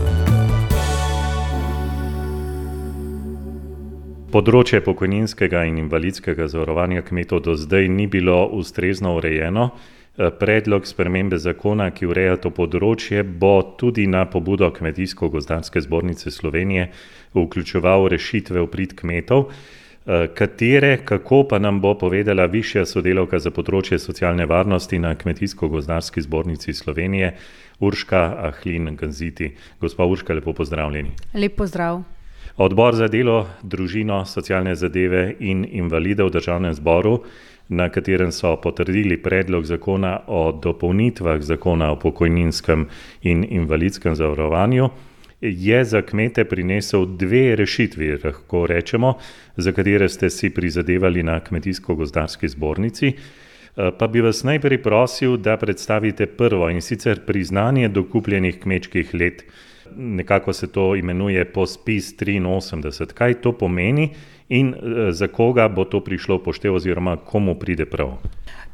Področje 4.31 4.79
pokojninskega 4.87 5.67
in 5.67 5.83
invalidskega 5.83 6.47
zavarovanja 6.47 7.03
kmetov 7.03 7.43
do 7.43 7.59
zdaj 7.59 7.91
ni 7.91 8.07
bilo 8.07 8.45
ustrezno 8.55 9.17
urejeno. 9.19 9.73
Predlog 10.19 10.87
spremembe 10.87 11.39
zakona, 11.39 11.93
ki 11.95 12.09
ureja 12.11 12.35
to 12.43 12.51
področje, 12.51 13.23
bo 13.23 13.61
tudi 13.79 14.09
na 14.11 14.25
pobudo 14.27 14.67
Kmetijsko-gozdanske 14.75 15.79
zbornice 15.85 16.33
Slovenije 16.35 16.89
vključeval 17.39 18.09
rešitve 18.11 18.59
v 18.59 18.67
prid 18.67 18.97
kmetov, 18.99 19.47
eh, 19.47 20.27
katere, 20.35 21.05
kako 21.05 21.45
pa 21.45 21.59
nam 21.63 21.79
bo 21.81 21.95
povedala 21.95 22.47
višja 22.51 22.83
sodelovka 22.87 23.39
za 23.39 23.51
področje 23.51 23.99
socialne 23.99 24.47
varnosti 24.47 24.99
na 24.99 25.15
Kmetijsko-gozdarski 25.15 26.21
zbornici 26.27 26.75
Slovenije, 26.75 27.37
Urška 27.79 28.51
Ahlin 28.51 28.97
Ganziti. 28.97 29.55
Gospa 29.81 30.05
Urška, 30.05 30.35
lepo 30.35 30.53
pozdravljeni. 30.53 31.15
Lep 31.35 31.55
pozdrav. 31.55 32.03
Odbor 32.57 32.95
za 32.95 33.07
delo, 33.07 33.47
družino, 33.63 34.25
socialne 34.27 34.75
zadeve 34.75 35.37
in 35.39 35.63
invalide 35.63 36.25
v 36.25 36.31
državnem 36.31 36.75
zboru 36.75 37.23
na 37.69 37.89
katerem 37.89 38.33
so 38.33 38.57
potrdili 38.57 39.17
predlog 39.23 39.65
zakona 39.65 40.21
o 40.27 40.53
dopolnitvah 40.53 41.43
zakona 41.43 41.93
o 41.93 41.99
pokojninskem 41.99 42.87
in 43.23 43.45
invalidskem 43.51 44.15
zavarovanju, 44.15 44.89
je 45.41 45.85
za 45.85 46.03
kmete 46.03 46.45
prinesel 46.45 47.07
dve 47.07 47.57
rešitvi, 47.57 48.19
lahko 48.25 48.67
rečemo, 48.67 49.15
za 49.57 49.73
katere 49.73 50.09
ste 50.09 50.31
si 50.31 50.51
prizadevali 50.51 51.23
na 51.23 51.41
Kmetijsko-gozdarski 51.41 52.49
zbornici. 52.49 53.13
Pa 53.99 54.07
bi 54.07 54.21
vas 54.21 54.43
najprej 54.43 54.83
prosil, 54.83 55.37
da 55.37 55.57
predstavite 55.57 56.27
prvo 56.27 56.71
in 56.71 56.83
sicer 56.83 57.21
priznanje 57.27 57.89
dokupljenih 57.89 58.59
kmečkih 58.61 59.15
let. 59.15 59.45
Nekako 59.97 60.53
se 60.53 60.67
to 60.67 60.97
imenuje 60.97 61.45
po 61.45 61.67
spis 61.67 62.15
83. 62.15 63.13
Kaj 63.13 63.35
to 63.35 63.53
pomeni 63.53 64.11
in 64.49 64.75
eh, 64.75 65.13
za 65.13 65.29
koga 65.29 65.69
bo 65.69 65.85
to 65.85 66.01
prišlo 66.01 66.39
poštev 66.43 66.75
oziroma 66.75 67.17
komu 67.17 67.55
pride 67.55 67.87
prav. 67.87 68.17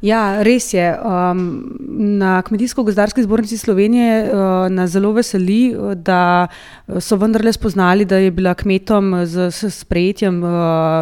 Ja, 0.05 0.43
res 0.45 0.67
je. 0.75 0.85
Um, 1.01 1.79
na 2.21 2.43
Kmetijsko-gozdarski 2.45 3.23
zbornici 3.25 3.57
Slovenije 3.59 4.29
uh, 4.29 4.69
nas 4.69 4.91
zelo 4.93 5.15
veseli, 5.17 5.73
da 5.97 6.49
so 7.01 7.17
vendarle 7.17 7.53
spoznali, 7.53 8.05
da 8.05 8.19
je 8.21 8.31
bila 8.31 8.53
kmetom 8.55 9.15
z, 9.25 9.49
z 9.51 9.71
sprejetjem 9.73 10.43
uh, 10.45 10.51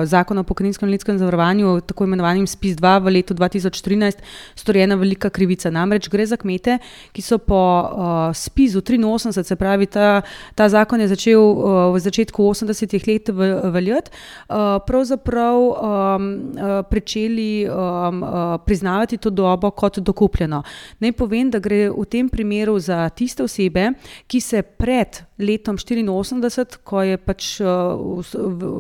zakona 0.07 0.41
o 0.41 0.47
pokojninskem 0.47 0.87
in 0.89 0.95
ljudskem 0.95 1.19
zavarovanju, 1.19 1.81
tako 1.81 2.07
imenovanim 2.07 2.47
SPIS-2 2.47 2.93
v 3.03 3.15
letu 3.17 3.35
2013, 3.35 4.23
storjena 4.55 4.95
velika 4.95 5.31
krivica. 5.31 5.71
Namreč 5.71 6.07
gre 6.13 6.27
za 6.27 6.39
kmete, 6.39 6.79
ki 7.13 7.27
so 7.27 7.41
po 7.43 7.59
uh, 7.59 8.31
SPIS-u 8.31 8.85
83, 8.87 9.43
se 9.43 9.57
pravi, 9.57 9.87
ta, 9.91 10.23
ta 10.55 10.69
zakon 10.69 11.03
je 11.03 11.11
začel 11.17 11.43
uh, 11.43 11.91
v 11.97 12.05
začetku 12.07 12.39
80-ih 12.55 13.09
let 13.09 13.35
veljati, 13.75 14.15
uh, 14.15 14.79
pravzaprav 14.87 15.59
um, 15.59 15.75
uh, 15.75 16.87
pričeli 16.87 17.67
um, 17.67 18.23
uh, 18.23 18.63
priznati 18.63 18.92
priznavati 18.93 19.17
to 19.17 19.31
dobo 19.31 19.71
kot 19.71 19.99
dokupljeno. 19.99 20.63
Naj 20.99 21.13
povem, 21.13 21.51
da 21.51 21.59
gre 21.59 21.91
v 21.91 22.05
tem 22.05 22.29
primeru 22.29 22.79
za 22.79 23.09
tiste 23.09 23.43
osebe, 23.43 23.93
ki 24.27 24.41
se 24.41 24.63
pred 24.63 25.23
letom 25.39 25.77
84, 25.79 26.79
ko 26.85 27.03
je 27.03 27.17
pač 27.17 27.49
uh, 27.65 28.21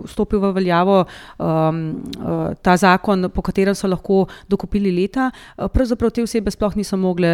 vstopil 0.04 0.40
v 0.42 0.52
veljavo 0.58 0.98
um, 1.02 1.80
uh, 2.20 2.52
ta 2.62 2.76
zakon, 2.76 3.30
po 3.32 3.42
katerem 3.42 3.74
so 3.74 3.88
lahko 3.88 4.26
dokupili 4.48 4.92
leta, 4.92 5.30
uh, 5.32 5.70
pravzaprav 5.72 6.12
te 6.12 6.24
osebe 6.24 6.52
sploh 6.52 6.76
niso 6.76 6.96
mogle 7.00 7.32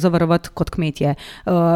zavarovati 0.00 0.52
kot 0.54 0.70
kmetje. 0.70 1.14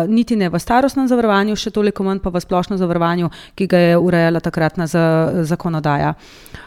Niti 0.09 0.37
ne 0.39 0.49
v 0.51 0.59
starostnem 0.61 1.09
zavarovanju, 1.11 1.57
še 1.59 1.73
toliko 1.75 2.05
manj 2.07 2.21
pa 2.23 2.31
v 2.33 2.43
splošnem 2.43 2.79
zavarovanju, 2.79 3.31
ki 3.59 3.67
ga 3.71 3.81
je 3.83 3.99
urejala 3.99 4.41
takratna 4.45 4.87
zakonodaja. 4.87 6.15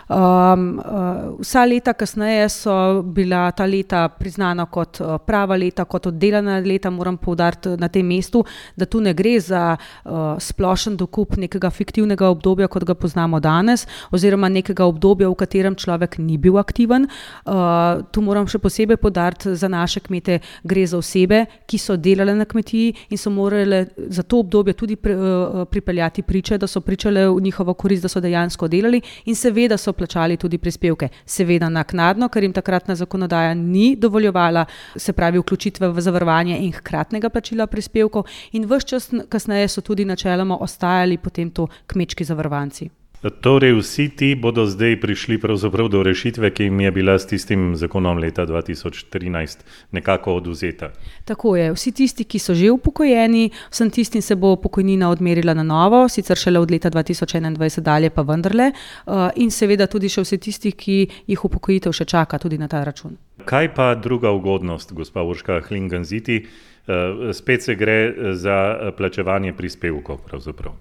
Um, 0.07 0.77
uh, 0.79 1.39
vsa 1.41 1.65
leta 1.67 1.93
kasneje 1.97 2.47
so 2.53 2.75
bila 3.03 3.49
ta 3.51 3.65
leta 3.67 4.05
priznana 4.09 4.65
kot 4.71 5.01
prava 5.27 5.57
leta, 5.59 5.85
kot 5.85 6.11
oddelana 6.11 6.59
leta. 6.63 6.91
Moram 6.91 7.17
povdariti 7.19 7.75
na 7.79 7.89
tem 7.91 8.07
mestu, 8.07 8.43
da 8.75 8.85
tu 8.85 9.01
ne 9.03 9.13
gre 9.13 9.35
za 9.43 9.63
uh, 9.77 10.26
splošen 10.39 10.97
dokup 10.97 11.37
nekega 11.37 11.69
fiktivnega 11.73 12.29
obdobja, 12.29 12.67
kot 12.67 12.85
ga 12.87 12.95
poznamo 12.95 13.39
danes, 13.39 13.85
oziroma 14.11 14.49
nekega 14.49 14.85
obdobja, 14.87 15.29
v 15.29 15.37
katerem 15.39 15.75
človek 15.75 16.17
ni 16.19 16.37
bil 16.37 16.57
aktiven. 16.59 17.07
Uh, 17.45 18.03
tu 18.11 18.23
moram 18.25 18.47
še 18.49 18.59
posebej 18.59 18.99
podariti 19.01 19.55
za 19.55 19.69
naše 19.71 20.01
kmete, 20.05 20.39
gre 20.63 20.85
za 20.87 20.99
osebe, 20.99 21.43
ki 21.67 21.79
so 21.81 21.97
delale 21.97 22.35
na 22.35 22.45
kmetiji 22.45 22.95
in 23.13 23.21
so 23.21 23.31
morale 23.33 23.85
za 23.95 24.23
to 24.23 24.41
obdobje 24.43 24.73
tudi 24.73 24.95
pri, 24.95 25.15
uh, 25.15 25.63
pripeljati 25.69 26.23
priče, 26.23 26.57
da 26.57 26.67
so 26.67 26.81
pričale 26.81 27.27
v 27.27 27.41
njihovo 27.41 27.73
korist, 27.73 28.03
da 28.03 28.11
so 28.11 28.21
dejansko 28.23 28.67
delali 28.67 29.01
in 29.25 29.35
seveda 29.35 29.77
so 29.77 29.93
plačali 29.93 30.37
tudi 30.37 30.57
prispevke. 30.57 31.09
Seveda 31.25 31.69
naknadno, 31.69 32.29
ker 32.29 32.43
jim 32.43 32.53
takratna 32.53 32.95
zakonodaja 32.95 33.53
ni 33.53 33.95
dovoljevala, 33.95 34.65
se 34.95 35.13
pravi, 35.13 35.39
vključitve 35.39 35.89
v 35.89 36.01
zavarovanje 36.01 36.57
in 36.57 36.71
hkratnega 36.73 37.29
plačila 37.29 37.67
prispevkov, 37.67 38.25
in 38.51 38.65
vse 38.65 38.87
čas 38.87 39.09
kasneje 39.29 39.67
so 39.67 39.81
tudi 39.81 40.05
načeloma 40.07 40.57
ostajali 40.61 41.17
potem 41.17 41.51
to 41.51 41.67
kmečki 41.87 42.23
zavarovanci. 42.23 42.89
Torej, 43.17 43.73
vsi 43.81 44.09
ti 44.09 44.35
bodo 44.35 44.65
zdaj 44.65 45.01
prišli 45.01 45.41
do 45.89 46.03
rešitve, 46.03 46.53
ki 46.53 46.63
jim 46.63 46.79
je 46.79 46.91
bila 46.91 47.19
s 47.19 47.25
tistim 47.25 47.75
zakonom 47.75 48.17
leta 48.17 48.45
2013 48.45 49.57
nekako 49.91 50.35
oduzeta. 50.35 50.91
Tako 51.25 51.55
je. 51.55 51.73
Vsi 51.73 51.91
tisti, 51.91 52.23
ki 52.23 52.39
so 52.39 52.53
že 52.53 52.71
upokojeni, 52.71 53.49
vsem 53.71 53.89
tistim 53.89 54.21
se 54.21 54.35
bo 54.35 54.55
pokojnina 54.55 55.09
odmerila 55.09 55.53
na 55.53 55.63
novo, 55.63 56.07
sicer 56.09 56.37
šele 56.37 56.59
od 56.59 56.71
leta 56.71 56.89
2021 56.89 57.79
dalje, 57.79 58.09
pa 58.09 58.21
vendarle. 58.21 58.71
Uh, 59.05 59.29
in 59.35 59.51
seveda 59.51 59.87
tudi 59.87 60.09
še 60.09 60.21
vsi 60.21 60.37
tisti, 60.37 60.71
ki 60.71 61.09
jih 61.27 61.45
upokojitev 61.45 61.91
še 61.91 62.05
čaka, 62.05 62.37
tudi 62.37 62.57
na 62.57 62.67
ta 62.67 62.83
račun. 62.83 63.17
Kaj 63.45 63.73
pa 63.73 63.95
druga 63.95 64.29
ugodnost, 64.31 64.93
gospa 64.93 65.23
Urška 65.23 65.61
Hlinganziti? 65.67 66.45
Uh, 66.87 67.31
spet 67.35 67.63
se 67.63 67.75
gre 67.75 68.33
za 68.33 68.91
plačevanje 68.97 69.53
prispevkov. 69.53 70.21
Pravzaprav. 70.27 70.73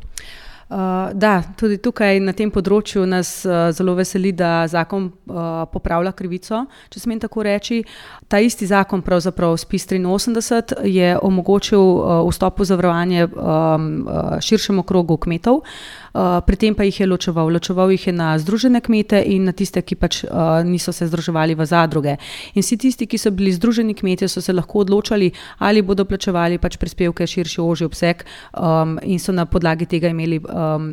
Uh, 0.69 0.77
da, 1.15 1.43
tudi 1.57 1.77
tukaj 1.79 2.19
na 2.19 2.33
tem 2.35 2.51
področju 2.51 3.05
nas 3.07 3.29
uh, 3.47 3.69
zelo 3.71 3.93
veseli, 3.95 4.33
da 4.35 4.65
zakon 4.67 5.05
uh, 5.31 5.61
popravlja 5.71 6.11
krivico, 6.19 6.65
če 6.91 7.03
smem 7.05 7.21
tako 7.23 7.45
reči. 7.47 7.85
Ta 8.27 8.41
isti 8.43 8.67
zakon, 8.67 9.05
pravzaprav 9.07 9.55
SPIS 9.63 9.87
83, 9.95 10.81
je 10.91 11.13
omogočil 11.23 11.79
uh, 11.79 12.17
vstop 12.27 12.59
v 12.59 12.67
zavarovanje 12.67 13.29
um, 13.29 13.87
uh, 14.11 14.41
širšemu 14.43 14.83
krogu 14.83 15.21
kmetov. 15.23 15.63
Uh, 15.63 16.06
Eh, 16.06 16.06
pri 16.47 16.57
tem 16.57 16.75
pa 16.75 16.85
jih 16.85 17.01
je 17.01 17.07
ločeval. 17.07 17.51
Ločeval 17.53 17.91
jih 17.91 18.07
je 18.07 18.13
na 18.13 18.39
združene 18.39 18.81
kmete 18.81 19.21
in 19.27 19.45
na 19.45 19.53
tiste, 19.53 19.83
ki 19.83 19.97
pač 20.01 20.23
uh, 20.25 20.63
niso 20.65 20.93
se 20.93 21.07
združevali 21.07 21.55
v 21.55 21.67
zadruge. 21.67 22.17
In 22.55 22.65
vsi 22.65 22.79
tisti, 22.81 23.07
ki 23.07 23.19
so 23.19 23.31
bili 23.31 23.53
združeni 23.53 23.95
kmetje, 23.95 24.29
so 24.29 24.41
se 24.41 24.53
lahko 24.53 24.85
odločali, 24.85 25.31
ali 25.59 25.83
bodo 25.83 26.07
plačevali 26.09 26.59
pač 26.59 26.79
prispevke 26.81 27.27
širši 27.27 27.61
oži 27.61 27.85
obseg 27.85 28.25
um, 28.53 28.97
in 29.03 29.21
so 29.21 29.33
na 29.33 29.47
podlagi 29.47 29.87
tega 29.87 30.09
imeli 30.09 30.41
um, 30.41 30.89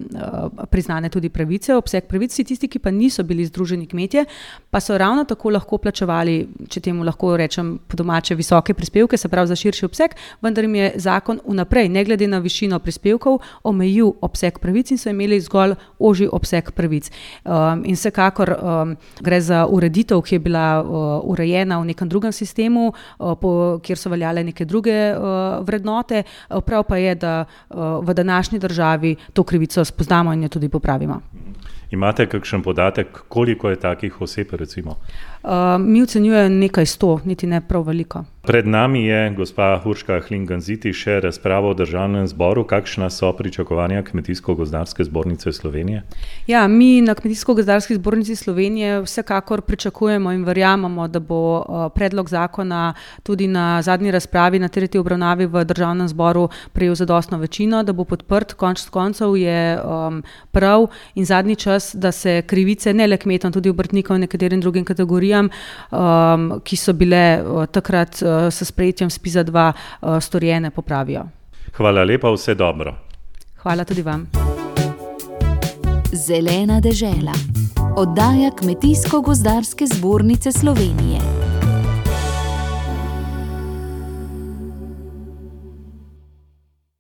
priznane 0.72 1.10
tudi 1.10 1.30
pravice, 1.30 1.76
obseg 1.76 2.10
pravic. 2.10 2.34
Vsi 2.34 2.44
tisti, 2.44 2.68
ki 2.68 2.82
pa 2.84 2.92
niso 2.92 3.24
bili 3.24 3.46
združeni 3.46 3.88
kmetje, 3.88 4.26
pa 4.70 4.82
so 4.84 4.98
ravno 4.98 5.24
tako 5.30 5.54
lahko 5.54 5.78
plačevali, 5.78 6.38
če 6.70 6.84
temu 6.90 7.06
lahko 7.08 7.36
rečem 7.38 7.78
po 7.88 7.98
domače, 8.00 8.36
visoke 8.36 8.74
prispevke, 8.74 9.18
se 9.18 9.30
pravi 9.30 9.52
za 9.54 9.56
širši 9.60 9.86
obseg, 9.86 10.18
vendar 10.42 10.66
jim 10.66 10.76
je 10.76 10.92
zakon 11.06 11.40
vnaprej, 11.46 11.90
ne 11.94 12.04
glede 12.04 12.28
na 12.28 12.42
višino 12.44 12.80
prispevkov, 12.84 13.40
omejil 13.64 14.14
obseg 14.26 14.60
pravic 14.60 14.92
in 14.92 14.98
so 14.98 15.13
imeli 15.14 15.40
zgolj 15.42 15.76
oži 16.00 16.28
obseg 16.32 16.72
pravic. 16.76 17.10
Um, 17.46 17.86
in 17.86 17.96
vsekakor 17.96 18.54
um, 18.58 18.96
gre 19.22 19.42
za 19.42 19.64
ureditev, 19.70 20.22
ki 20.22 20.36
je 20.36 20.40
bila 20.40 20.68
uh, 20.82 21.30
urejena 21.32 21.80
v 21.80 21.92
nekem 21.94 22.10
drugem 22.10 22.32
sistemu, 22.32 22.90
uh, 22.90 23.36
po, 23.40 23.80
kjer 23.84 23.98
so 24.00 24.10
veljale 24.10 24.44
neke 24.44 24.66
druge 24.66 24.98
uh, 25.14 25.62
vrednote. 25.66 26.24
Uh, 26.50 26.62
prav 26.66 26.84
pa 26.90 26.98
je, 26.98 27.16
da 27.16 27.36
uh, 27.46 28.02
v 28.06 28.14
današnji 28.14 28.60
državi 28.60 29.16
to 29.34 29.44
krivico 29.44 29.86
spoznamo 29.86 30.34
in 30.34 30.44
jo 30.44 30.50
tudi 30.50 30.70
popravimo. 30.70 31.22
Imate 31.94 32.26
kakšen 32.26 32.64
podatek, 32.64 33.08
koliko 33.30 33.70
je 33.70 33.80
takih 33.80 34.22
oseb? 34.22 34.48
Recimo? 34.52 34.96
Uh, 35.44 35.52
mi 35.80 36.02
ocenjujemo 36.02 36.50
nekaj 36.50 36.86
sto, 36.86 37.20
niti 37.26 37.48
ne 37.48 37.62
prav 37.62 37.84
veliko. 37.84 38.24
Pred 38.44 38.68
nami 38.68 39.06
je 39.06 39.30
gospa 39.38 39.80
Hurška 39.80 40.18
Hlinganziti 40.20 40.92
še 40.92 41.22
razprava 41.24 41.70
o 41.72 41.76
državnem 41.80 42.26
zboru. 42.28 42.66
Kakšna 42.68 43.08
so 43.08 43.30
pričakovanja 43.32 44.02
Kmetijsko-gozdarske 44.04 45.06
zbornice 45.08 45.54
Slovenije? 45.56 46.02
Ja, 46.52 46.66
mi 46.68 47.00
na 47.02 47.16
Kmetijsko-gozdarski 47.16 47.96
zbornici 47.96 48.36
Slovenije 48.36 48.98
vsekakor 49.06 49.62
pričakujemo 49.62 50.34
in 50.36 50.44
verjamemo, 50.44 51.06
da 51.08 51.22
bo 51.24 51.40
predlog 51.96 52.30
zakona 52.30 52.94
tudi 53.24 53.48
na 53.48 53.82
zadnji 53.82 54.12
razpravi, 54.12 54.60
na 54.60 54.68
tretji 54.68 55.00
obravnavi 55.00 55.48
v 55.48 55.64
državnem 55.64 56.12
zboru 56.12 56.50
prejel 56.74 57.00
zadostno 57.00 57.40
večino, 57.40 57.80
da 57.84 57.96
bo 57.96 58.04
podprt. 58.04 58.58
Konč 58.60 58.84
koncev 58.92 59.38
je 59.40 59.80
um, 59.80 60.20
prav 60.52 60.90
in 61.16 61.24
zadnji 61.26 61.56
čas, 61.56 61.94
da 61.96 62.12
se 62.12 62.42
krivice 62.42 62.94
ne 62.94 63.08
le 63.08 63.18
kmetom, 63.18 63.56
tudi 63.56 63.72
obrtnikom 63.72 64.20
in 64.20 64.28
nekaterim 64.28 64.60
drugim 64.60 64.84
kategorijam 64.84 65.48
um, 65.48 66.60
ki 66.60 66.76
so 66.76 66.92
bile 66.92 67.40
uh, 67.40 67.64
takrat 67.72 68.20
s 68.52 68.68
sprejetjem 68.68 69.10
SPIZA 69.10 69.44
2 69.44 69.72
uh, 70.02 70.20
storjene, 70.22 70.72
popravijo. 70.72 71.26
Hvala 71.78 72.04
lepa, 72.04 72.32
vse 72.32 72.56
dobro. 72.56 72.96
Hvala 73.64 73.84
tudi 73.84 74.02
vam. 74.02 74.28
Zelena 76.14 76.80
dežela. 76.80 77.34
Oddaja 77.98 78.52
Kmetijsko-gozdarske 78.52 79.86
zbornice 79.86 80.52
Slovenije. 80.52 81.33